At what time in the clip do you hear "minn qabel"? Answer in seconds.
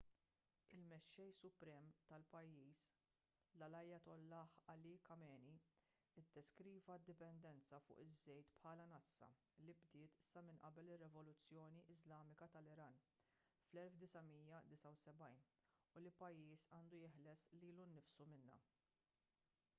10.47-10.89